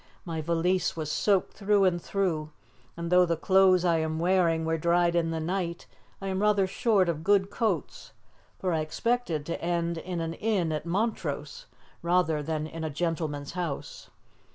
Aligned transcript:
My 0.25 0.41
valise 0.41 0.95
was 0.95 1.11
soaked 1.11 1.53
through 1.53 1.83
and 1.83 2.01
through, 2.01 2.49
and, 2.97 3.11
though 3.11 3.23
the 3.27 3.37
clothes 3.37 3.85
I 3.85 3.99
am 3.99 4.17
wearing 4.17 4.65
were 4.65 4.79
dried 4.79 5.15
in 5.15 5.29
the 5.29 5.39
night, 5.39 5.85
I 6.19 6.25
am 6.29 6.41
rather 6.41 6.65
short 6.65 7.07
of 7.07 7.23
good 7.23 7.51
coats, 7.51 8.11
for 8.57 8.73
I 8.73 8.79
expected 8.79 9.45
to 9.45 9.61
end 9.63 9.99
in 9.99 10.19
an 10.19 10.33
inn 10.33 10.71
at 10.71 10.87
Montrose 10.87 11.67
rather 12.01 12.41
than 12.41 12.65
in 12.65 12.83
a 12.83 12.89
gentleman's 12.89 13.51
house. 13.51 14.09